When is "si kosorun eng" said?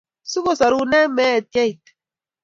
0.29-1.13